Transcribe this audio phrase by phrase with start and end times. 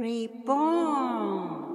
[0.00, 1.68] Reborn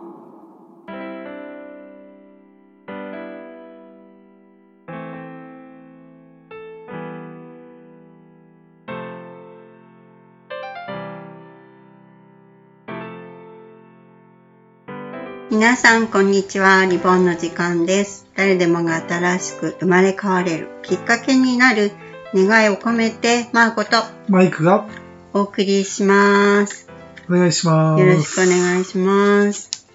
[15.52, 16.84] 皆さん、こんにちは。
[16.86, 18.28] リボンの時間です。
[18.36, 21.92] 誰でもが新しく生まれ変われるきっかけになる
[22.34, 23.98] 願いを込めて、マーコと
[24.28, 24.88] マイクが
[25.32, 26.85] お送りします。
[27.28, 28.02] お願いします。
[28.02, 29.88] よろしくお願いします。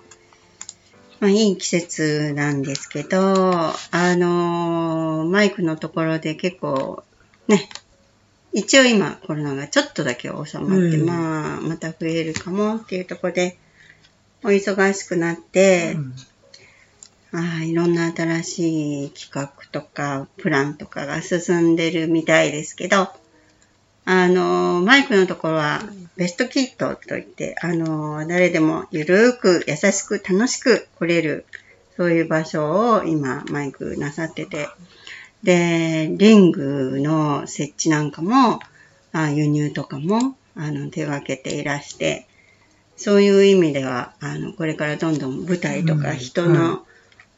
[1.20, 3.74] まあ、いい季節なんですけど、あ
[4.16, 7.04] のーマイクのところで結構、
[7.46, 7.68] ね、
[8.52, 13.58] 一応今コロナがちょっとだけ収まって、うんまあ、また増えるかもっていうところで、
[14.42, 16.14] お忙しくなって、うん
[17.32, 23.08] ああいろんな新しい企画とか、プランとかが進んでるみたいですけど、
[24.04, 25.82] あの、マイクのところは、
[26.16, 31.46] ベストキットといって、あの、誰でもゆるーく、優しく、楽しく来れる、
[31.96, 34.68] そういう場所を今、マイクなさってて、
[35.42, 38.60] で、リングの設置なんかも、
[39.12, 42.26] あ輸入とかも、あの、手掛けていらして、
[42.96, 46.16] そういう意味では、あの、これからどんどん舞台とかうん。
[46.16, 46.82] 人の、は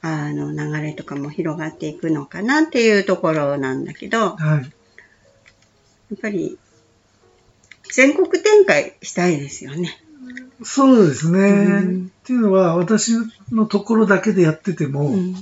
[0.01, 4.73] あの、流れとかも広がっていくのかなっていうところなんだけど、やはい。
[6.15, 6.59] っぱり、
[7.93, 9.99] 全国展開したいですよね。
[10.65, 11.39] そうですね。
[11.41, 13.13] うんっていうのは、私
[13.51, 15.35] のところだけでやってても、うん。
[15.35, 15.39] や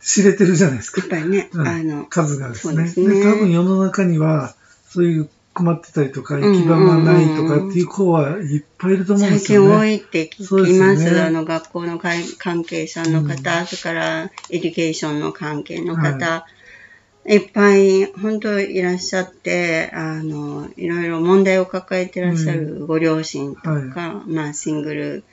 [0.00, 1.08] 知れてるじゃないですかっ。
[1.08, 4.54] ぱりね、うんあの、数がですねですね多分世の中には、
[4.86, 9.68] そういう困ってたりとか、行き場がないとかっていう子はいっぱいいると思うん最ですよね。
[9.68, 10.40] 近多いって聞き
[10.78, 11.02] ます。
[11.02, 16.42] すよねあの、学校の関係者の方、それから、 education の関係の方、い、
[17.36, 25.24] っぱい、本当いらっしゃって、あの、いろいろ問題を抱えてらっしゃるご両親とか、まあ、シングル、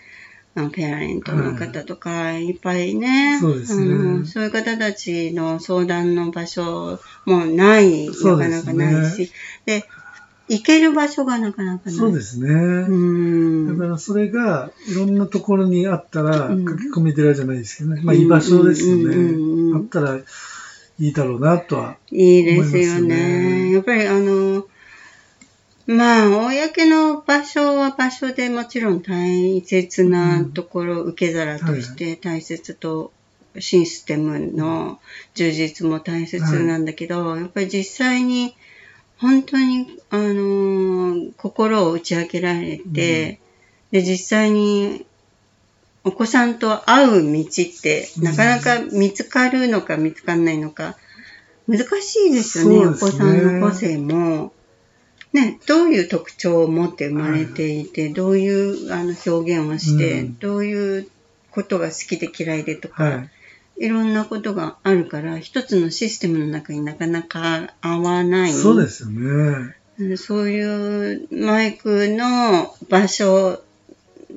[0.73, 9.31] ペアレントの方とか、いっぱいね、そうですねあのそういう方たちの相談の場所もない、なかなかないし、
[9.65, 9.85] で、
[10.47, 11.95] 行ける場所がなかなかない。
[11.95, 12.49] そうですね。
[12.49, 13.77] うん。
[13.77, 18.01] だからそれがいろんなところにあったら、うん書き込み寺じゃないですけどね。
[18.03, 19.77] まあ居場所ですようんうんうんうんね。
[19.77, 20.19] あったら
[20.99, 21.97] いいだろうなとは。
[22.11, 23.01] いいですよ。
[23.01, 24.65] ねやっぱりあの、
[25.87, 33.11] まあ、公の場所は場所でもちろん大切なところ、受け皿として大切と、
[33.57, 34.99] システムの
[35.33, 38.55] 充実も大切なんだけど、やっぱり実際に
[39.17, 43.39] 本当に、あの、心を打ち明けられて、
[43.91, 45.05] で、実際に
[46.05, 50.95] お子さんと会う道ってなかなか見つかるのか見つかんないのか、
[51.67, 54.53] 難しいですよね、ね子さんの個性も。
[55.33, 61.09] ね、どういう特徴を持って生まれていて、どういうあの表現をして、うんどういう
[61.51, 63.15] ことが好きで嫌いでとか、は
[63.77, 63.85] い。
[63.85, 68.53] いろんなことがあるから、一つのシステムの中になかなか合わない。
[68.53, 70.17] そうですよね。
[70.17, 73.61] そういうマイクの場所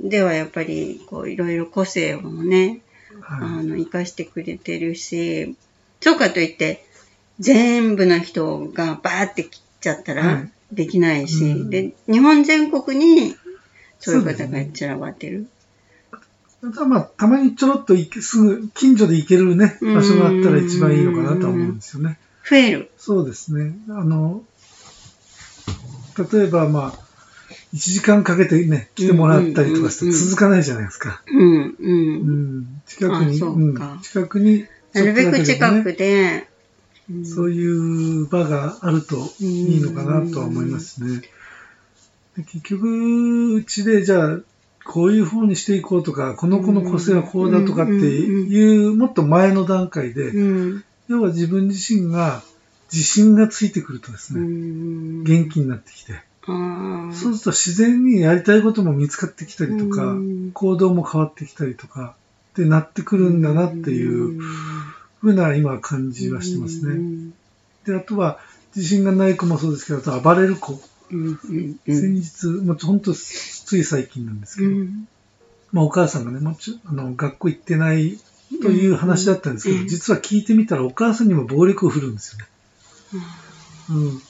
[0.03, 2.81] ではやっぱりこういろいろ個性をね、
[3.29, 5.57] あはの、活かしてくれてるし、
[6.01, 6.85] そうかといって、
[7.41, 13.35] 全部の人がバーって切っちゃったらはいできないし、うんで、日本全国に
[13.99, 15.47] そういう方が散らばってる。
[16.13, 16.73] い。
[16.73, 22.19] ただまあ、たまにちょろっと行けすぐ、近所で行けるね、場所があったら一番いいのかなとは思うんですよね。
[22.49, 22.91] 増える。
[22.99, 23.75] そうですね。
[23.89, 24.43] あの、
[26.33, 27.08] 例えばまあ、
[27.75, 31.23] 1時間かけてね、来てもらったりとかして続かないじゃないですか。
[31.27, 31.77] うん、う。
[31.79, 32.59] うん。
[32.61, 32.83] ん。
[32.87, 33.95] 近くに、うか。
[33.95, 36.49] ん、近くに、なるべく近くで、
[37.11, 37.27] うん。
[37.27, 41.23] そういう場があるといいのかなとは思いますね。
[42.37, 44.39] で結局、うちでじゃあ、
[44.85, 50.85] こういう風にしていこうとか、この子の個性はこうだとかっていう、もっと前の段階で、うん。
[51.09, 52.43] 要は自分自身が
[52.93, 55.25] 自信がついてくるとですうね、ん。
[55.25, 56.15] 元気になってきて、
[57.15, 62.15] そうすると自然にやりたいことも見つかってきたりとかうん、行動も変わってきたりとか、
[62.53, 64.41] ってなってくるんだなっていう
[65.21, 66.95] ふうな今は感じはしてますね。
[66.95, 67.35] うん
[67.89, 68.39] で、あとは、
[68.77, 70.79] 自信がない子もそうですけど、あと暴れる子。
[71.11, 75.09] 先日、もうほんとつい最近なんですけど、うん
[75.71, 78.19] まあお母さんがね、もちあの学校行ってない
[78.63, 82.47] という話だったんですけど、うん実は聞いてみたらお母さんにも暴力を振るんですよね。
[83.91, 84.23] うん。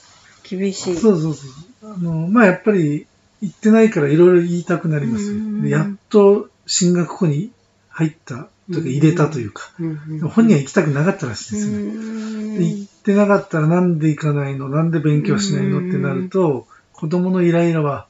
[0.43, 0.95] 厳しい。
[0.95, 1.49] そうそうそう。
[1.83, 3.05] あの、まあやっぱり
[3.41, 5.33] 行ってないからいろいろ言いたくなります
[5.67, 7.51] やっと進学校に
[7.89, 9.97] 入ったというか入れたというか、うん
[10.29, 11.77] 本人は行きたくなかったらしいですね。
[11.77, 12.59] うん。
[12.59, 14.69] で行ってなかったらなんで行かないの？
[14.69, 15.79] なんで勉強しないの？
[15.79, 18.05] ってなると、子供のイライラは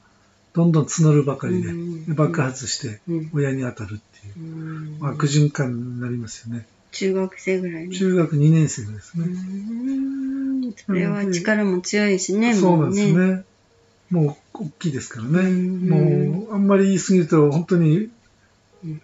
[0.53, 1.71] どどんどん募るばかりで、
[2.13, 3.29] 爆発してうん。
[3.33, 6.65] 親に当たるっていう悪循環になりますよね。
[6.91, 7.93] 中学生ぐらいの。
[7.93, 9.27] 中学2年生ですうね。
[9.27, 10.73] ん。
[10.73, 13.43] それは力も強いしね、そうなんですね。
[14.09, 15.49] もう大きいですからね。
[15.49, 18.09] うんもうあんまり言い過ぎると本当に
[18.83, 19.01] うん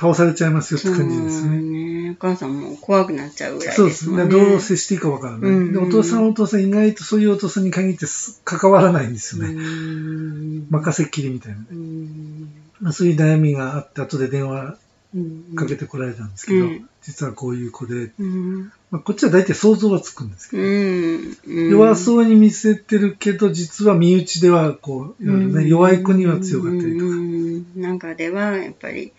[0.00, 1.62] 倒されちゃいますよって感じですね。
[1.62, 2.10] ね。
[2.10, 4.16] お母さんも怖くなっちゃうぐらいそうですね。
[4.24, 4.50] ですもんね。
[4.50, 5.50] どう接していいかわからない。
[5.50, 9.54] うんでお父さんはお父さん意外とそういうお父さんに限ってす関わらないんですよね。
[9.54, 11.58] うん任せっきりみたいな。
[11.70, 14.74] うんまあ、そういう悩みがあって後で電話うん
[15.54, 16.88] かけてこられたんですけど、うん。
[17.02, 18.72] 実はこういう子で、うん。
[18.90, 27.64] まあ、こっちは大体想像はつくんですけど、うん弱そうに見せてるけど実は身内ではこうね、弱い子には強かったりとか、うん。
[27.76, 29.12] 中ではやっぱり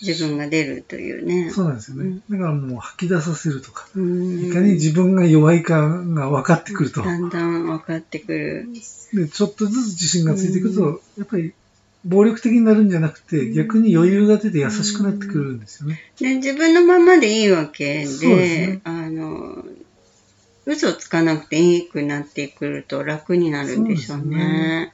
[0.00, 1.50] 自分が出るというね。
[1.50, 4.48] そうなんですよね、だからもう吐き出させるとか、うん。
[4.48, 8.68] いかに自分が弱いかが分かってくると、だんだん分かってくる。
[9.14, 11.52] でちょっとずつ自信がついてくると、やっぱり
[12.04, 16.00] 暴力的になるんじゃなくて逆に余裕が出て優しくなってくるんですよね。
[16.18, 19.64] で自分のままでいいわけで、ねあの、
[20.66, 24.92] 嘘つかなくていいくなってくると楽になるんでしょうね。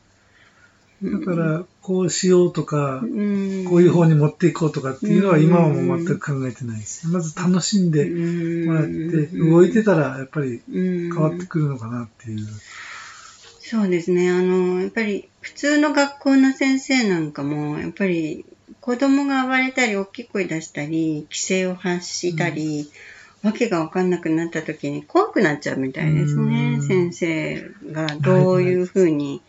[1.03, 7.09] だからこうしようとか、うん、こういう方に持っていこうとかっていうのは今はもう全く考えてないです。
[7.09, 8.05] まず楽しんで
[8.67, 12.47] もらって、動いてたらやっぱり変変わってくるのかなっていう。
[13.61, 14.31] そうですね。
[14.31, 18.45] あの、やっぱり普通の学校の先生なんかも、やっぱり
[18.81, 22.91] 子供が暴れたり、大きい声出したり、規制を発したり、
[23.43, 26.79] わけがわかんなくなった時に怖くなっちゃうみたいですねう。
[26.79, 29.41] ん先生がどういうふうに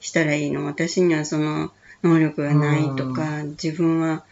[0.00, 0.66] したらいいの？
[0.66, 1.72] 私にはその
[2.02, 4.24] 能力がないとか、自分は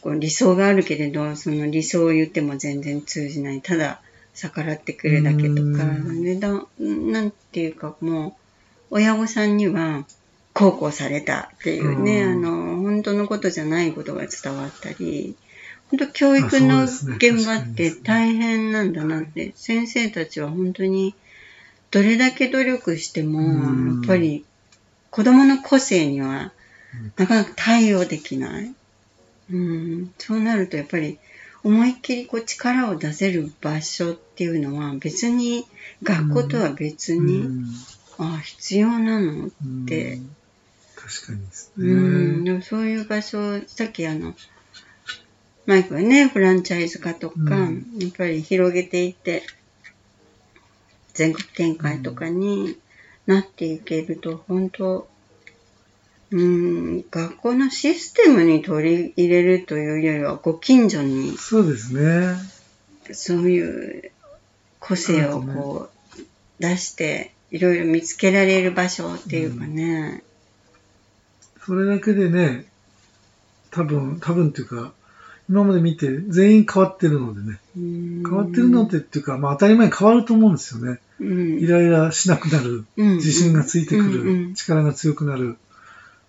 [0.00, 3.60] こう理想があるけれど、その理想を言っても全然通じない。
[3.60, 4.00] ただ
[4.34, 5.64] 逆らってくるだけとか、う
[6.12, 8.36] んでだなんていうかも
[8.90, 10.06] う、親御さんには、
[10.54, 12.46] 孝行されたっていうね、うん。
[12.46, 15.34] あの、本当のことじゃないことが伝わったり、
[15.90, 21.14] 本当教育の現場って大変なんだなって、先生たちは本当に
[21.90, 23.94] どれだけ努力しても、うん。
[23.96, 24.44] やっぱり
[25.10, 26.52] 子供の個性には
[26.94, 27.12] うん。
[27.16, 28.74] なかなか対応できない。
[29.50, 31.18] うん、そうなるとやっぱり
[31.62, 35.66] 思いっきりこう力を出せる場所っていうのは別に
[36.02, 37.66] 学校とは別に、うん。
[38.18, 39.50] あ必要なのっ
[39.86, 40.36] てうん
[41.12, 42.50] 確かにですうん、ね。
[42.50, 44.34] でもそういう場所、さっきあの、
[45.66, 49.42] マイクはね、フランチャイズ化とか、うんやっぱり広げていって、
[51.14, 52.78] 全国展開とかに
[53.26, 55.08] なっていけると、本当
[56.30, 62.36] うん、学校のシステムに取り入れるというよりは、ご近所にそうですね。
[63.12, 64.12] そういう
[64.80, 66.22] 個性をこう
[66.58, 70.22] 出して、いろいろ見つけられる場所っていうかね、
[71.66, 72.66] それだけでね、
[73.70, 74.92] 多分、多分っていうか、
[75.48, 77.58] 今まで見て全員変わってるのでね。
[77.74, 80.98] 変変わってるのでっていうか、まあ当たり前に変わると思うんですよね。
[81.20, 82.84] うんイライラしなくなる。
[82.96, 84.54] うん自信がついてくうんうんる。
[84.54, 85.56] 力が強くなる。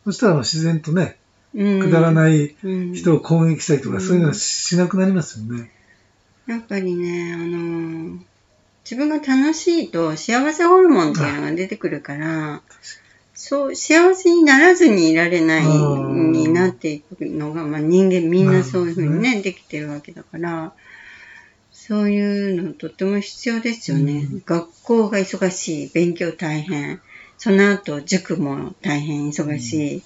[0.03, 1.17] そしたら自然とね、
[1.53, 5.71] うんくだらないうん人を攻撃したりとか、うんそういうのはしなくなりますよね。
[6.47, 8.19] やっぱりね、あのー
[8.83, 12.61] 自分が楽しいと幸せホルモンっていうのが出てくるから、
[13.45, 20.71] そう、幸せにならずにいられないうんになっていくのが、まあ人間みんなそういうふうにね、できてるわけだから、
[21.69, 24.29] そういうのとっても必要ですよね。
[24.31, 27.01] うん学校が忙しい、勉強大変、
[27.37, 30.03] その後塾も大変忙しい。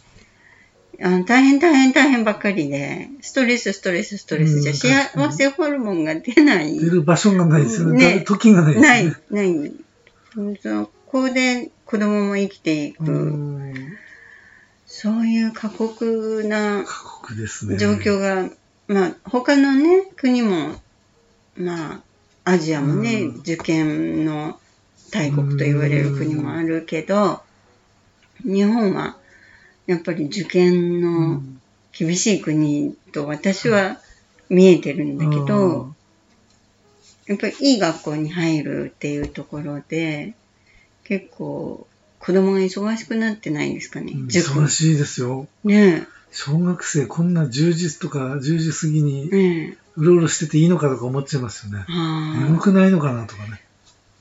[1.00, 6.80] あの大変大変大変ばっかりで、ストレスストレスストレスじゃ幸せホルモンが出ない。
[6.80, 8.16] 出る場所がないですよね。
[8.16, 9.74] ね時がないですないない。
[11.08, 13.98] そこで子供も生きていく、うん
[14.86, 16.86] そういう過酷な。
[17.78, 18.50] 状況が、
[18.88, 20.76] まあ、他のね、国も、
[21.58, 22.02] まあ、
[22.46, 23.40] アジアもね、うん。
[23.42, 24.60] 受験の
[25.12, 27.42] 大国と言われる国もあるけど、
[28.46, 29.18] 日本は、
[29.88, 31.62] やっぱり受験うのん。
[31.92, 34.00] 厳しい国と私は
[34.50, 35.94] 見えてるんだけど、
[37.28, 40.34] やっぱりいい学校に入るっていうところで、
[41.08, 41.88] 結構
[42.20, 45.48] 子供が忙しくなってないですかね忙しいですよ。
[45.64, 51.86] ね小学生こんな10時とか10時過ぎえ、にうろうろしてていいのかとか思っちゃいますよね。
[51.88, 53.62] ああ、眠くないのかなとかね。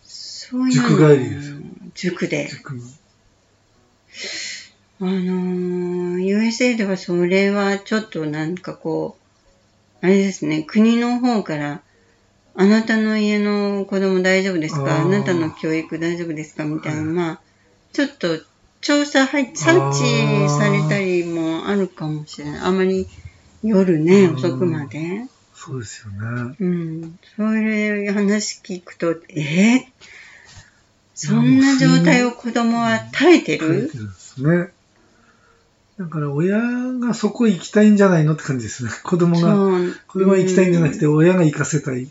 [0.05, 1.57] そういうの塾帰りですよ
[1.95, 2.49] 塾で。
[2.49, 2.81] 塾
[5.01, 9.19] あのー、USA ではそれはちょっとなんかこ
[10.03, 11.83] う、あれですね、国の方から、
[12.59, 15.03] あなたの家の子供大丈夫ですか？
[15.03, 16.65] あなたの教育大丈夫ですか？
[16.65, 17.41] みたいな、はいまあ、
[17.93, 18.39] ちょっと
[18.81, 22.61] 調査入っ察知されたりもあるかもしれない。
[22.61, 23.07] あまり
[23.63, 25.27] 夜ね、うん遅くまで。
[25.55, 26.57] そうですよね。
[26.61, 27.19] うん。
[27.37, 29.81] そういう話聞くと、えー？
[31.15, 33.91] そんな状態を子供は耐えてる？
[33.91, 34.69] てるんですね。
[35.99, 38.91] だから親がそこ行きたいんじゃないのって感じですね。
[39.03, 39.55] 子供が。
[40.07, 42.09] 子供が行きたいんじゃなくて親が行かせたい。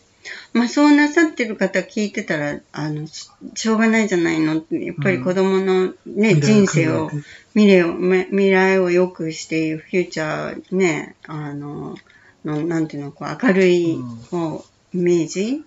[0.54, 4.56] まあそうなさってる方聞いてたら、あの、ししょうがないじゃないの。
[4.72, 7.10] やっぱり子供のね、未来人生を
[7.54, 11.96] 未来を、め未来を良くしている、フューチャーね、あの、
[12.44, 15.64] のなんていうの、こう明るい、うんこう、イメージ？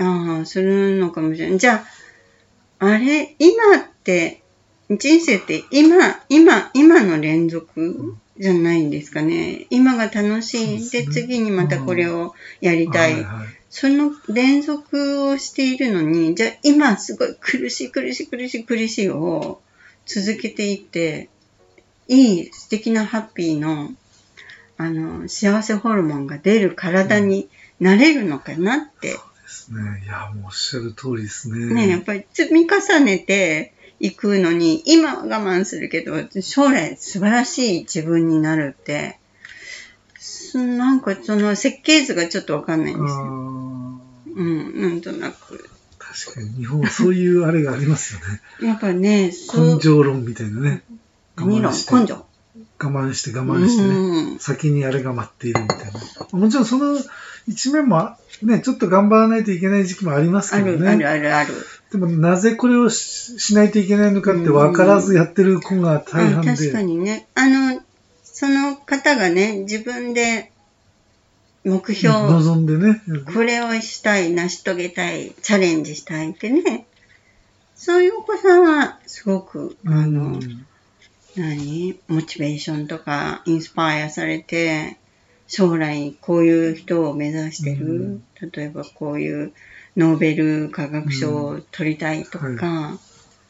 [0.00, 1.58] ああ、するのかもしれない。
[1.58, 1.84] じゃ
[2.78, 4.42] あ、あれ、今って、
[4.90, 8.16] 人生って今、今、今の連続？
[8.40, 9.66] じゃないんですかね。
[9.70, 10.90] 今が楽しい。
[10.90, 13.12] で、次にまたこれをやりたい。
[13.14, 19.60] はいはいその連続をしているのに、じゃあ今すごい苦しい苦しい苦しい苦しいを
[20.06, 21.28] 続けていって、
[22.08, 23.90] いい素敵なハッピーの、
[24.76, 30.02] あの、幸せホルモンが出る体になれるのかなって、ですね。
[30.04, 31.72] いや、もうおっしゃる通りですね。
[31.72, 39.18] ね、やっぱり積み重ねていくのに、今は我慢するけど、将来素晴らしい自分になるって、
[40.18, 43.22] すなんかその設計図がちょっとわかんないんですよ。
[44.36, 45.68] うん、なんとなく。
[45.98, 48.40] 確かに日本はそういうあれがありますよね。
[48.66, 50.82] やっぱね、根、性論みたいなね。
[51.36, 52.14] 我慢して根性。
[52.14, 52.26] 我
[52.78, 53.88] 慢して我慢してね。
[53.88, 55.78] うん先にあれが待っているみたい
[56.32, 56.38] な。
[56.38, 56.98] もちろんその
[57.46, 61.04] 一面もね、ちょっと頑張らないといけない時期もありますあけどるあるね。
[61.04, 61.54] あるある。
[61.90, 66.50] でもなぜこれをししないといけないのかって分からずやってる子が大あ半で。
[66.52, 67.26] 確かにね。
[67.34, 67.82] あの、
[68.22, 70.52] その方がね、自分で
[71.64, 73.02] 目標、望んでね。
[73.34, 76.86] これをしたい、成し遂げたい、チャレンジしたいってね。
[77.74, 80.66] そういうお子さんは、すごく、あの、うん
[81.36, 81.98] 何？
[82.08, 84.98] モチベーションとかインスパイアされて、
[85.52, 88.20] 将来こういう人を目指してる？
[88.54, 89.52] 例えばこういう
[89.96, 92.98] ノーベル化学賞を取りたいとか、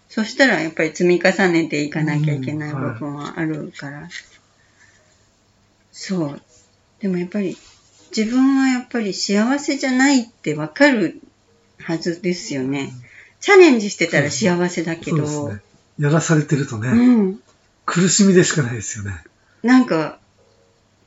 [0.08, 4.08] そしたらやっぱり積み重ねていかなきゃいけない部分はあるから。
[5.92, 6.42] そう。
[7.00, 7.58] でもやっぱり
[8.16, 11.20] 自分はやっぱり幸せじゃないってわかる
[11.82, 12.92] はずですよね。
[13.40, 15.60] チャレンジしてたら幸せだけど、ね。
[15.98, 17.40] やらされてるとね、うん。
[17.84, 19.12] 苦しみでしかないですよね。
[19.62, 20.18] なんか、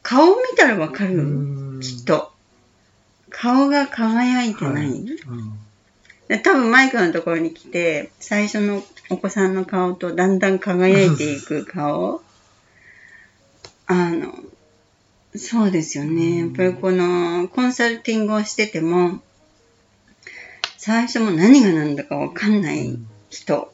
[0.04, 1.22] 顔見たらわかる、う
[1.78, 2.32] んきっと。
[3.30, 4.90] 顔が輝いてない。
[4.90, 5.64] うん
[6.28, 12.22] で多分マイクのところに来て、最初のお子さんの顔とだんだん輝いていく顔。
[13.86, 14.34] あの、
[15.36, 16.40] そうですよね。
[16.40, 19.22] やっぱりこのコンサルティングをしてても、
[20.78, 22.98] 最初も何が何だかわかんない
[23.30, 23.74] 人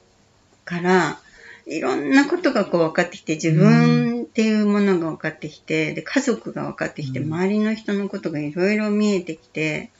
[0.65, 1.19] から、
[1.69, 7.33] いろんなことがこう分かってきて、自分っていうものが分かってきて、で、家族が分かってきて、うん。
[7.33, 9.91] 周りの人のことがいろいろ見えてきて、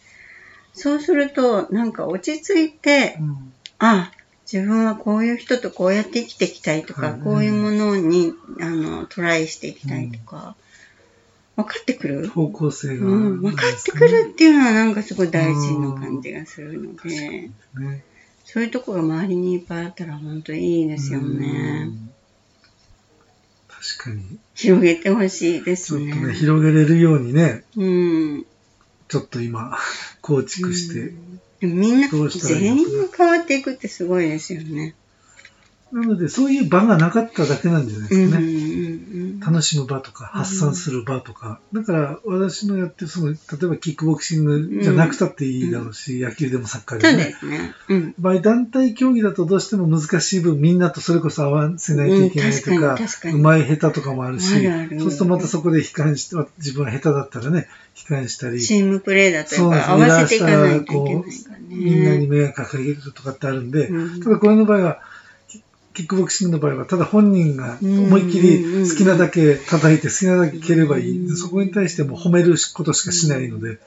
[0.74, 3.54] そうすると、なんか落ち着いて、うん。
[3.78, 4.12] あ、
[4.52, 10.56] 自分はこういう人とこうやって生きていきたいとか、はいこういうものに、あの、トライしていきたいとか、
[11.56, 12.28] 分かってくる？
[12.30, 17.52] 方向性が、うん、分かってくるっていうのはなんかすごい大事な感じがするので、ね。
[18.52, 21.86] そういうとこが周りにいっぱいあったら本当いいですよね。
[21.88, 22.10] うん
[23.68, 24.40] 確かに。
[24.56, 26.12] 広げてほしいですね。
[26.12, 28.46] ちょっとね、広げれるようにね、うん。
[29.08, 29.78] ちょっと今、
[30.22, 31.14] 構築して。
[31.62, 34.96] みんな全員が変わっていくってすごいですよね。
[35.92, 38.46] なので、そういう場がなかっただけなんじゃないでうんうんすかね。
[38.46, 41.60] うん楽しむ場とか、発散する場とか。
[41.74, 47.26] だから、私のやってる、その、例えばキックボクシングじゃなくたっていいだろうし、野球でもサッカーそうでもね。
[47.30, 47.74] ですね。
[47.88, 48.16] うん。
[48.20, 52.98] 場合、団体競技だとどうしても難しい分、みんなとそれこそ合わせないといけないとうんか、
[53.34, 54.48] うまい下手とかもあるし、
[55.00, 61.66] そうするとまたそこで悲観して、自分は下手だったらね、悲観したり、チームプレーだとやっぱ合わせていかないといけないこからね。
[61.70, 65.00] みんなに迷惑がかけるとかってあるんで、うんただこれの場合は、
[65.94, 71.28] キキックボクシングの場合は、ただ本人が思いっきり好きなだけ叩いて好きなだけ蹴ればいい。
[71.28, 73.80] うんそこに対しても褒めることしかしないので、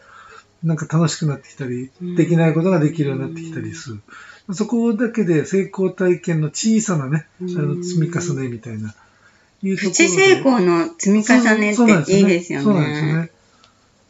[0.63, 4.01] なんか楽しくなってきたり、できないことができるようになってきたりする。
[4.55, 8.95] そこだけで成功体験の小さなね、あうんの積み重ねみたいな。
[9.63, 13.15] いうところプチ成功の積み重ねそうなんっていいですよそうなんですよね。
[13.15, 13.31] ね。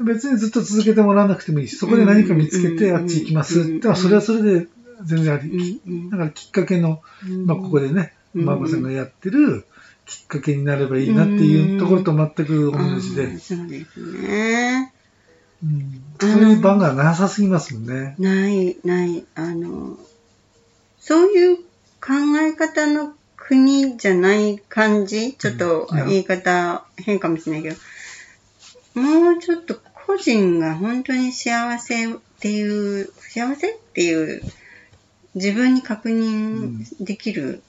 [0.01, 3.61] 別にずっと続けてもらわなくてもいいし、そこで何か見つけて、うんあっち行きます。
[3.61, 4.67] うんだからそれはそれで
[5.05, 5.81] 全然あうんり。
[5.87, 6.11] うん。
[6.11, 7.47] だからきっかけの、うん。
[7.47, 8.45] まあここでね、うん。
[8.45, 9.65] ママさんがやってる
[10.07, 13.39] きっかけになればいいなっていうところと全く同じで。
[13.39, 14.93] そうですね。
[15.63, 16.03] うん。
[16.21, 18.15] そういう場がなさすぎますもんね。
[18.19, 19.97] ない、ない、あの、
[20.99, 21.63] そういう考
[22.41, 25.35] え方の国じゃない感じ？
[25.35, 27.71] ちょっと言い方変かもしれないけ
[28.95, 34.43] ど、もうちょっと個人が本当に幸せっていう、幸せっていう、
[35.35, 37.63] 自分に確認できる、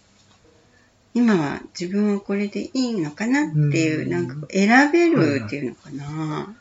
[1.13, 6.55] 今は自分はこれでいいのかなっていう、うんなんか選べるっていうのかな。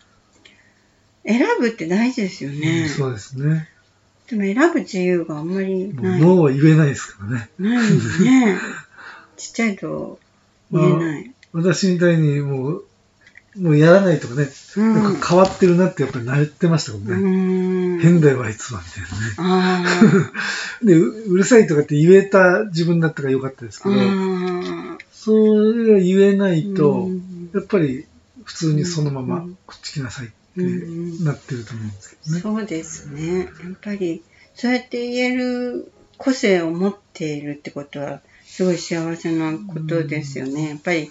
[1.25, 2.89] 選ぶって大事ですよね。
[2.89, 3.69] そうですね。
[4.29, 6.21] でも選ぶ自由があんまりもうない。
[6.21, 7.51] ノーは言えないですからね。
[7.59, 8.59] ないですね。
[9.37, 10.19] ちっちゃいと
[10.71, 11.31] 言えない。
[11.53, 12.85] 私みたいにもう、
[13.57, 17.15] もうやらないとかね、うんなんか変わってるなってやっぱり慣れてましたもんうね。
[17.17, 17.82] ーん。
[18.03, 19.35] 変だよあいつは、みたいなね。
[19.39, 23.93] あ で、ううるさいとかって言えた自分だったからよかったですけあ。
[23.93, 25.33] ど、あそ
[25.73, 26.77] れが言えないあ。
[26.77, 28.07] と、うんやっぱり
[28.45, 32.41] 普通にそのままうんこっち来なさいってうんなってると思うんですけどね。
[32.41, 33.39] そうですね。
[33.41, 33.49] やっ
[33.83, 34.23] ぱり、
[34.55, 40.71] そうやって言える個性を持っているってことは、すごい幸せなことですよね。
[40.71, 41.11] やっぱり、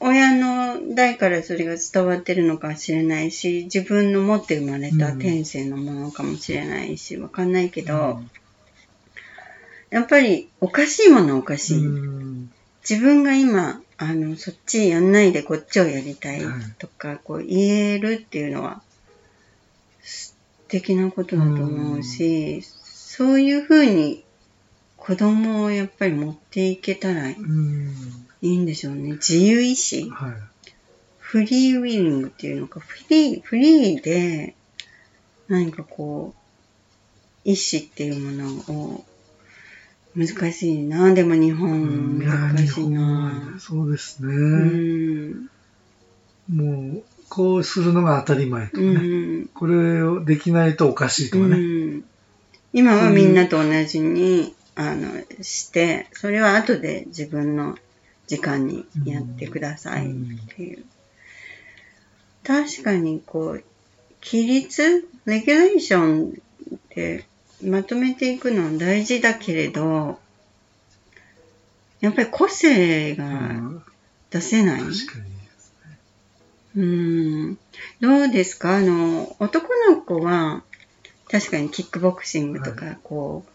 [0.00, 8.20] 親の代からそれが伝わってるのかもしれないし、自分の持って生まれた天性のものかもしれないし、わかんないけど、
[9.90, 11.86] やっぱりおかしいものはおかしい。
[11.86, 12.50] うん。
[12.88, 16.60] 自分が今、あの、そっちやんないでこっちをやりたいはい。
[16.78, 17.60] とか、こう言
[17.94, 18.82] えるっていうのは、
[20.02, 20.34] 素
[20.68, 24.24] 敵なことだと思うし、そういうふうに
[24.96, 27.42] 子供をやっぱり持っていけたらいう
[28.42, 29.12] んいんでしょうね。
[29.12, 30.08] 自由意志。
[30.10, 30.32] はい。
[31.18, 34.54] フリーウィリングっていうのか、フリー、フリーで、
[35.48, 36.38] 何かこう、
[37.44, 39.04] 意志っていうものを、
[40.16, 41.12] 難しいな。
[41.12, 43.56] でも日本、難しいな。
[43.58, 44.34] そうですね。
[44.34, 45.50] うん。
[46.48, 49.40] もう、こうするのが当たり前とかうね。
[49.42, 49.46] ん。
[49.48, 51.56] これをできないとおかしいとかうね。
[51.58, 52.04] ん。
[52.72, 55.10] 今はみんなと同じに、あの、
[55.42, 57.76] して、それは後で自分の
[58.28, 60.14] 時間にやってくださいっ
[60.54, 60.84] ていう。
[62.44, 63.64] 確かにこう、
[64.22, 66.40] 規律、レギュレーション
[66.74, 67.24] って
[67.62, 70.18] まとめていくのは大事だけれど、
[72.00, 73.82] やっぱり個性うがん
[74.30, 74.82] 出せない。
[76.76, 77.58] うん。
[78.00, 78.76] どうですか？
[78.76, 80.62] あの、男の子は、
[81.30, 83.50] 確かにキックボクシングとか、はこう、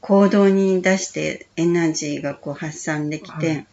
[0.00, 3.66] 行動に出してエナジーがこう発散できて、はい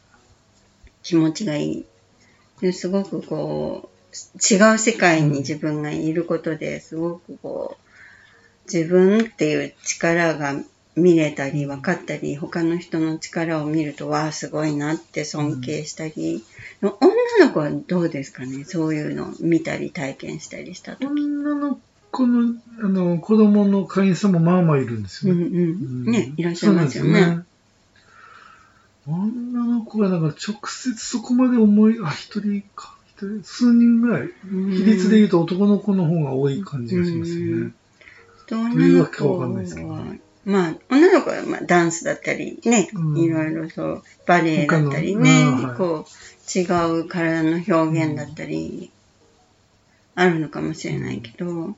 [1.04, 1.86] 気持ちがいい。
[2.62, 10.56] ですごくこう、違う世界に自分がいることですごくこう、自分っていう力が
[10.96, 16.44] 見れたり分かったり、他の人の力を見ると、わあ、すごいなって尊敬したり、
[16.82, 16.92] 女
[17.40, 18.64] の子はどうですかね？
[18.64, 21.08] そういうのを見たり体験したりしたと。
[21.08, 21.80] 女の
[22.12, 25.46] 子の、あの、子供の会員さんもまあまあいるんですよね。
[25.46, 25.56] うん
[26.06, 26.12] うん。
[26.12, 27.40] ね、いらっしゃいますよね。
[29.06, 34.30] 女の子がなんか直接そこまで思い、あ、一人か、一人、数人ぐらい。
[34.44, 37.74] 比率で言うと男の子の方が多い感じがしますよね。
[38.48, 40.06] とどういう女の子わけかわかんないですけどは、
[40.46, 43.18] まあ、女の子はまあダンスだったりね、うん。
[43.18, 45.46] いろいろそう、バレエだったりね、
[45.78, 46.64] こう、違
[47.00, 48.92] う体の表現だったり、
[50.16, 51.76] あるのかもしれないけど、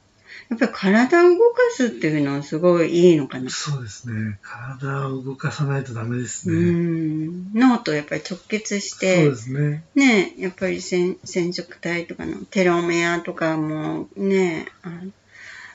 [0.49, 3.49] やっぱり体を動かすっていうのはすごいいいのかな。
[3.49, 4.37] そうですね。
[4.41, 6.71] 体を動かさないとダメですうね。
[6.71, 7.53] ん。
[7.53, 9.83] 脳とやっぱり直結しそうてで、すね。
[9.95, 15.11] ね、やっぱり染染色体とかのテロメアとかもね、あの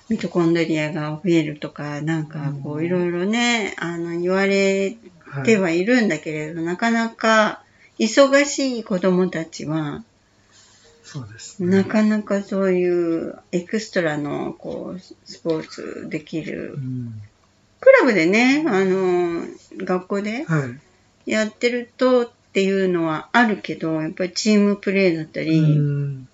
[0.09, 5.45] ミトコンドリアが増えるとか、なんかこううんいろいろね、あの言われはい。
[5.45, 7.63] てはいるんだけれど、なかなか
[7.99, 10.03] 忙しい子供たちは、
[11.13, 11.79] そうですね。
[11.79, 16.79] なかなかそういうエクストラのこうスポーツできるう。
[16.79, 17.21] ん。
[17.81, 19.43] クラブでね、あの、
[19.77, 20.67] 学校では
[21.27, 21.31] い。
[21.31, 26.29] やってるとっていうのはあるけど、やっぱりチームプレーだったり、うん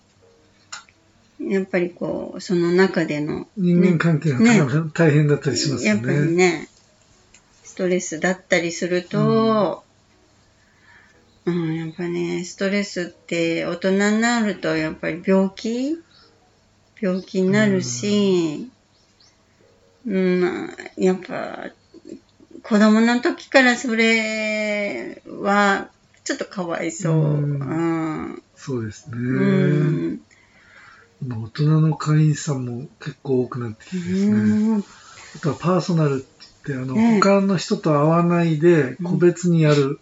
[1.41, 4.61] やっぱりこう、その中での、人間関係がね
[4.93, 6.35] 大変だったりしますよやっぱりね。
[6.35, 6.69] ね、
[7.63, 9.85] ストレスだったりすると、
[11.47, 15.97] うん、やっぱね、ストレスって大人になるとやっぱり病気？
[17.01, 18.71] 病気になるし、
[20.07, 21.71] うん、まあやっぱ
[22.63, 25.91] 子供の時からそれは
[26.25, 27.15] ちょっとかわいそう。
[27.15, 28.43] ううんん。
[28.57, 29.17] そうですね。
[29.17, 30.21] うん。
[31.29, 34.33] 大人の会員さんも結構多くなってきてですね。
[34.33, 34.85] うん
[35.37, 36.25] あとはパーソナル
[36.67, 40.01] ってあの、ね他の人と会わないで個別にやる、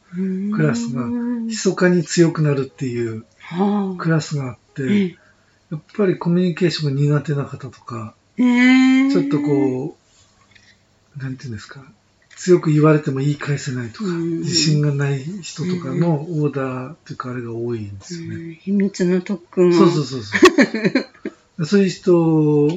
[0.55, 4.03] クラスがうん密かに強くなるっていうはあ。
[4.03, 5.17] クラスがあって、え
[5.71, 9.97] やっぱりコミュニケーションが苦手な方とか、えちょっとこ
[11.19, 11.85] う、なんていうんですか、
[12.37, 14.39] 強く言われても言い返せないとか、うん。
[14.41, 18.37] 自信がない人とかのオーダーっていうかあれが多いんですよね。
[18.37, 18.55] うん。
[18.55, 19.73] 秘密の特訓を。
[19.73, 20.39] そうそうそうそ
[21.59, 21.67] う。
[21.67, 22.69] そういう人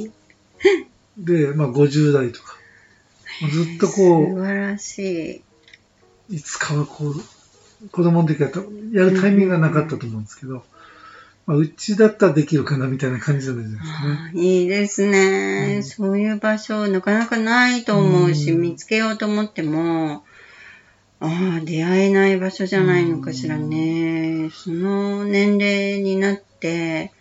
[1.17, 2.56] で、まあ50代とか、
[3.51, 5.37] ずっとこ素晴らしい。
[5.37, 8.49] う、いつかはこう、子供の時は
[8.91, 10.63] やるタイミングがなかったと思うんですけど、
[11.45, 14.41] まあ、うちだったらできるかなみたいな感じじゃないですかね。
[14.41, 15.83] いいですね、うん。
[15.83, 18.61] そういう場所、なかなかないと思うし、うん。
[18.61, 20.25] 見つけようと思っても、
[21.19, 24.49] ああ、出会えない場所じゃないのかしらね。
[24.51, 27.11] その年齢になって、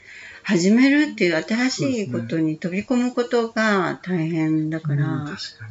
[0.47, 5.65] 始めるっていう新しいことに飛び込むことが大変だから、うん確か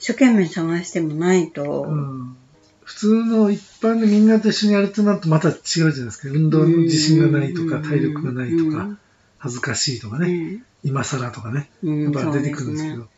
[0.00, 1.92] 一生懸命探してもないと、に。
[1.92, 2.36] うん。
[2.84, 6.28] 普通の一般でみんなと一緒にやるとなるとまた違うじゃないですか。
[6.34, 7.82] 運動の自信がないとか、うん。
[7.82, 8.98] 体力がないとか、
[9.38, 10.62] 恥ずかしいとかね、ね。
[10.82, 12.02] 今更とかね、うん。
[12.04, 13.08] やっぱ出てくるんですけど、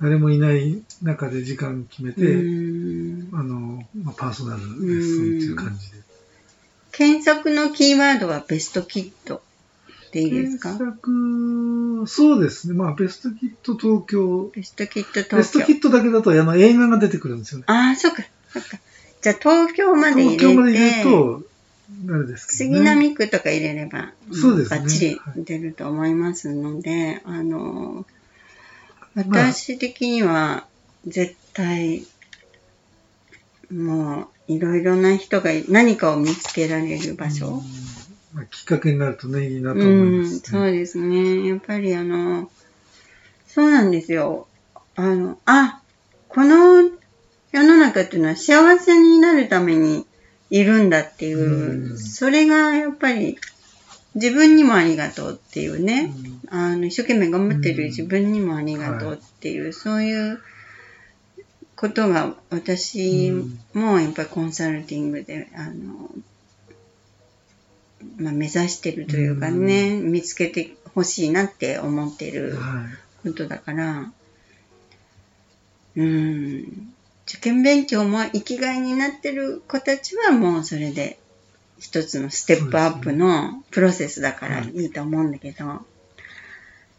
[0.00, 3.38] 誰もいない中で時間決めて、うん。
[3.38, 5.98] あの、まあ、パーソナルレッスンっていう感じで。
[6.90, 9.42] 検索のキーワードはベストキット
[10.16, 10.70] でいいですか？
[10.76, 12.74] 検索、そうですね。
[12.74, 14.50] まあ、ベストキット東京。
[14.54, 15.42] ベストキットベ東京。
[15.42, 17.64] ストキットだけだと、あの、映画が出てくるんですよね。
[17.68, 18.78] ああ、そっか、そっか。
[19.20, 21.42] じゃあ東京まで入れて、東京まで入れると、
[22.14, 22.76] あれですけど、ね。
[22.76, 28.06] 杉並区とか入れれば、そうですねバッチリ出ると思いますので、あの、
[29.14, 30.66] 私的には
[31.06, 32.04] 絶対、
[33.72, 37.48] もういろいろな人が何かを見つけられる場所。
[37.48, 37.85] うん
[38.36, 40.40] まあ、きっかけになるとね、いいなとう思いまん、す、ね。
[40.44, 41.48] そうですね。
[41.48, 42.50] やっぱりあの、
[43.46, 44.46] そうなんですよ。
[44.94, 45.80] あの、あ、
[46.28, 46.82] この
[47.50, 50.06] 世の中っていうのは幸せになるために
[50.50, 51.98] いるんだっていう、うん。
[51.98, 53.38] それがやっぱり
[54.14, 56.12] 自分にもありがとうっていうね、
[56.50, 60.38] あの一生懸命頑張ってる自分にもありがとうっていう、そういう
[61.74, 63.32] ことが私
[63.72, 66.10] もやっぱりコンサルティングで、あの、
[68.18, 72.84] まあ、目指してるというかね、見つけてほしいなって思ってるうんは
[73.24, 73.28] い。
[73.28, 74.12] ことだから、
[75.96, 76.92] うん、
[77.26, 81.18] 受験勉強も生きがいになってる子たちはもうそれで
[81.78, 84.86] 一つのステップアップのプロセスだからい。
[84.86, 85.84] いと思うんだけど、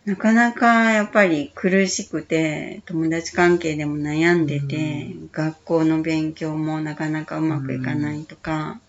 [0.06, 8.80] なかなかやっぱり苦しくて、友達関係でも悩んでて、学校の勉強もなかなかうまくいかないとか、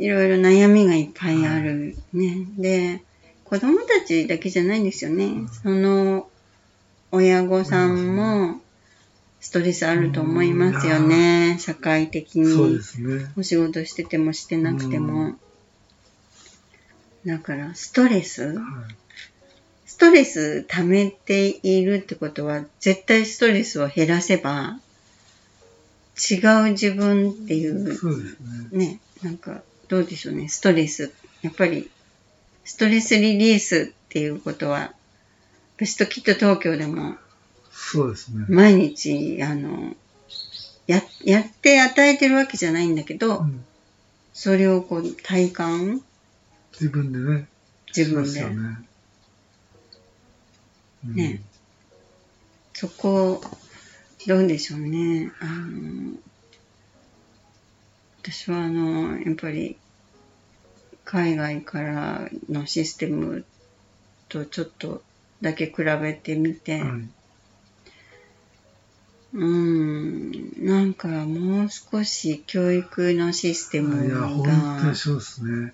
[0.00, 2.46] いろいろ悩みがいっぱいあるね。
[2.58, 3.02] で、
[3.44, 5.46] 子供たちだけじゃないんですよね。
[5.62, 6.28] その
[7.12, 8.60] 親御さんも
[9.40, 11.58] ストレスあると思いますよね。
[11.60, 12.80] 社会的に。
[13.36, 15.36] お仕事しててもしてなくても。
[17.26, 18.42] だから、ストレス？
[18.44, 18.64] はい
[19.84, 24.80] ストレス溜めているってことは、絶対ストレスを減らせば、
[26.16, 28.74] 違う自分っていう。
[28.74, 31.12] ね、なんか、どうでしょうね、ストレス。
[31.42, 31.90] やっぱり、
[32.64, 34.94] ストレスリリースっていうことは、
[35.78, 37.16] ベストキット東京でも、
[37.72, 38.46] そうですね。
[38.48, 39.96] 毎日、あの、
[40.86, 43.64] や、やって与えてるわけじゃないんだけど、うん
[44.32, 46.02] それをこう、体感、
[46.72, 47.48] 自分でね。
[47.94, 48.40] 自分で。
[48.42, 48.78] ね。
[51.04, 51.42] うんね
[52.72, 53.42] そこ、
[54.26, 55.32] どうでしょうね。
[55.40, 56.14] あの、
[58.22, 59.78] 私はあの、やっぱり、
[61.04, 63.44] 海外からのシステム
[64.28, 65.02] とちょっと
[65.40, 67.08] だけ比べてみて、はい。
[69.32, 74.50] うん、なんかもう少し教育のシステムいや、本当
[74.84, 75.72] がに、そうですね。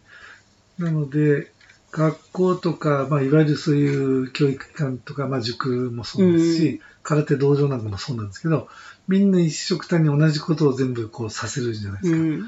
[0.78, 1.50] なので、
[1.90, 8.68] 学校とか、まあ、いわゆるそういう教育機関とか、まあ、塾もそうですし、空手道場なんかもそうなんですけど、
[9.08, 12.42] みんな一緒くたに同じことを全部こうさせるじゃないでうす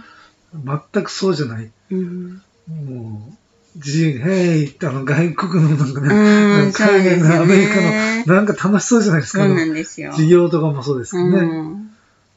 [0.52, 0.58] か。
[0.58, 1.70] ん、全くそうじゃない。
[1.90, 3.32] うん、もう、
[3.76, 7.80] 自由に、へいってあの外国のなんかね、海外のアメリカ
[8.26, 9.44] のなんか楽しそうじゃないですか。
[9.44, 10.12] そうなんですよ。
[10.12, 11.38] 授業とかもそうですけどね。
[11.38, 11.88] うん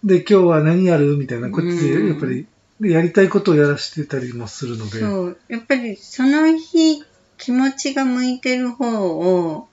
[0.03, 2.47] で、今日は何やるみたいな、こっちうんでやっぱり、
[2.79, 4.99] でやりたいことをやらせてたりもするので。
[4.99, 7.03] そう、やっぱりその日
[7.37, 9.67] 気持ちが向いてる方を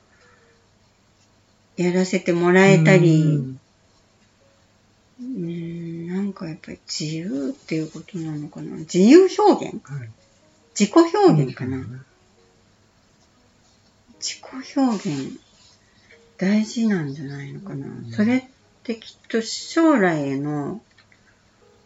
[1.78, 3.60] やらせてもらえたうり、ん
[5.20, 8.76] うん、なんかやっぱり自由っていうことなのかな。
[8.76, 9.80] 自由表現？
[9.82, 10.10] はい
[10.78, 11.78] 自己表現かな。
[11.78, 11.84] ね
[14.20, 15.40] 自己表現
[16.36, 17.86] 大事なんじゃないのかな。
[17.86, 18.44] うんそれっ
[18.84, 20.80] てきっと将来への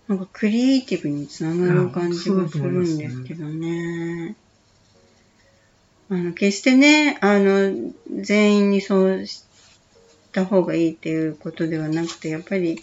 [0.08, 4.36] なんかクリエイティブにつながる感じがするんですけどね。
[6.10, 7.74] あの、決してね、あの、
[8.10, 9.44] 全員にそうし
[10.32, 12.82] た方がいいっていうことではなくて、やっぱり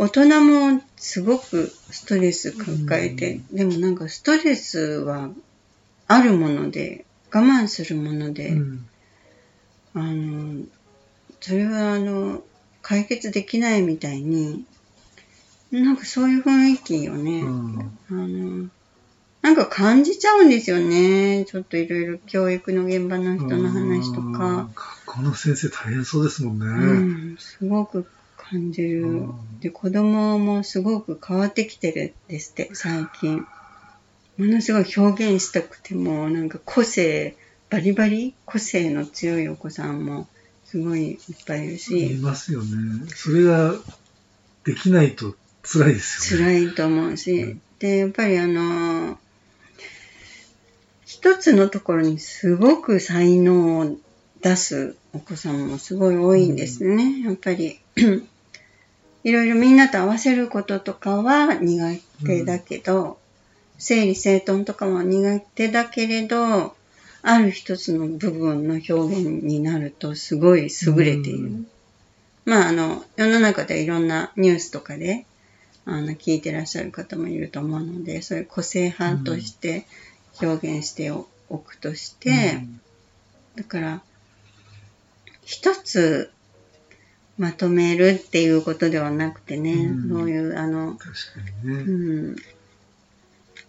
[0.00, 5.28] 大人もすごくストレス抱えて、でもなんかストレスは
[6.06, 8.88] あるもので、我慢するもので、うん。
[9.92, 10.64] あの、
[11.42, 12.42] それはあの、
[12.80, 14.64] 解決できないみたいに、
[15.70, 17.98] なんかそういう雰囲気をね、うん。
[18.08, 18.70] あの、
[19.42, 21.44] なんか感じちゃうんですよね。
[21.44, 24.32] ちょっといろいろ教育の現場の人の話とうん。
[24.32, 26.64] か、学校の先生大変そうですもんね。
[26.64, 28.06] うん、すごく
[28.50, 29.60] 感じるうん。
[29.60, 33.46] で、子供もすごく変わってきてるんですって、最近。
[34.36, 37.36] ものすごい表現したくても、なんか個性、
[37.68, 40.26] バリバリ個性の強いお子さんも
[40.64, 43.06] すごいいっぱいいるいし、ますよね。
[43.08, 43.74] それが
[44.64, 46.60] できないと辛いですよね。
[46.60, 49.18] 辛いと思うし、うんで、やっぱりあの、
[51.06, 53.96] 一つのところにすごく才能を
[54.42, 57.22] 出すお子さんもすごい多いんですね。
[57.24, 57.80] やっぱり、
[59.22, 63.18] いろいろみんなと合わせることとかは苦手だけど、
[63.78, 66.74] 整理整頓とかは苦手だけれど、
[67.22, 71.38] ある一つの部分の表現になるとすごい優れている。
[71.38, 71.66] うん。
[72.46, 75.26] まあ、あの、世の中でいろんなニュースとかで、
[75.84, 79.86] あの、聞いてらっしゃる方もいると思うので、そういう個性派として
[80.40, 81.26] 表現してお
[81.58, 82.60] くとして、
[83.56, 84.02] だから、
[85.44, 86.30] 一つ
[87.40, 90.08] まとめるっていうことではなくてね、うん。
[90.10, 90.98] そういう、あの、ね。
[91.64, 91.72] う
[92.32, 92.36] ん、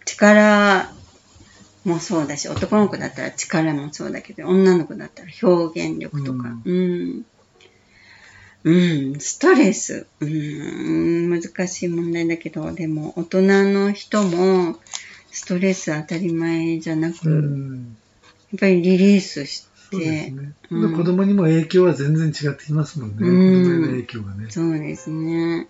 [0.04, 0.92] 力
[1.86, 7.26] もそうだし、男の子だったら力もそうだけど、女の子だったら表現力とか、うん。
[8.66, 8.72] う
[9.16, 14.76] ん、ストレス、うん、難しい問題だけど、でも大人の人も
[15.32, 17.98] ストレス当たり前じゃなく、うやっん
[18.60, 20.54] ぱりリリースしそうですて、ね。
[20.70, 23.18] うんで子供にも影響は全然違ってきますもんね。
[23.18, 24.48] 子うん供への影響がね。
[24.50, 25.68] そうですね。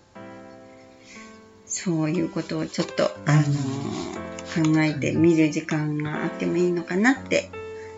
[1.66, 3.42] そういうことをちょっと、あの
[4.72, 7.50] 考えてみる時間があってもいいのかなって、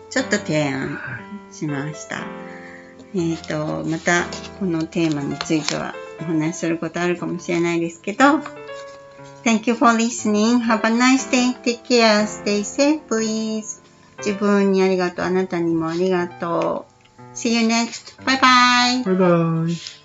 [0.09, 1.19] ちょっと提案は
[1.51, 2.25] いしました。
[3.13, 4.25] えっ、と、また
[4.59, 8.39] このテーマについてはお話しすることあるかもしれないですけど、
[9.43, 10.59] Thank you for listening.
[10.59, 11.53] Have a nice day.
[11.61, 12.25] Take care.
[12.25, 13.84] Stay safe, please.
[14.17, 15.25] 自分にありがとう。
[15.25, 17.35] あなたにもありがとう。
[17.35, 18.15] See you next.
[18.23, 19.03] Bye bye.
[19.03, 20.04] バイバイ。